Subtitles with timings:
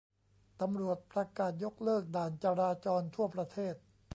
[0.61, 3.75] ตำรวจประกาศยกเลิกด่านจราจรทั่วประเทศ